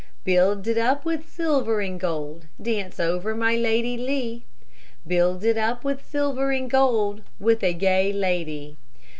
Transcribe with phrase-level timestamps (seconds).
[0.23, 4.45] Build it up with silver and gold, Dance over my Lady Lee;
[5.05, 8.77] Build it up with silver and gold, With a gay lady.